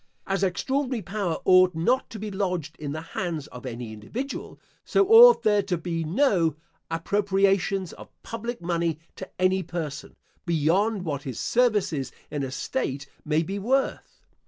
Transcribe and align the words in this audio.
As 0.25 0.43
extraordinary 0.43 1.03
power 1.03 1.37
ought 1.45 1.75
not 1.75 2.09
to 2.09 2.17
be 2.17 2.31
lodged 2.31 2.75
in 2.79 2.91
the 2.91 3.01
hands 3.13 3.45
of 3.49 3.67
any 3.67 3.93
individual, 3.93 4.59
so 4.83 5.07
ought 5.07 5.43
there 5.43 5.61
to 5.61 5.77
be 5.77 6.03
no 6.03 6.55
appropriations 6.89 7.93
of 7.93 8.09
public 8.23 8.63
money 8.63 8.97
to 9.15 9.29
any 9.39 9.61
person, 9.61 10.15
beyond 10.43 11.05
what 11.05 11.21
his 11.21 11.39
services 11.39 12.11
in 12.31 12.41
a 12.41 12.49
state 12.49 13.07
may 13.23 13.43
be 13.43 13.59
worth. 13.59 14.23